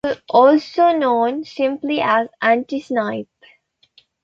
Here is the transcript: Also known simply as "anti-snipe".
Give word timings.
Also 0.31 0.97
known 0.97 1.43
simply 1.43 2.01
as 2.01 2.27
"anti-snipe". 2.41 3.27